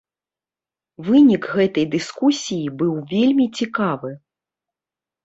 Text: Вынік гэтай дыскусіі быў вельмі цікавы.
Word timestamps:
Вынік 1.09 1.43
гэтай 1.57 1.85
дыскусіі 1.95 2.71
быў 2.79 2.93
вельмі 3.13 3.45
цікавы. 3.61 4.11